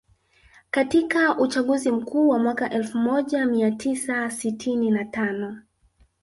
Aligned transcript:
Katika 0.71 1.37
uchaguzi 1.39 1.91
Mkuu 1.91 2.27
wa 2.29 2.39
mwaka 2.39 2.69
elfu 2.69 2.97
moja 2.97 3.45
mia 3.45 3.71
tisa 3.71 4.31
sitini 4.31 4.91
na 4.91 5.05
tano 5.05 5.61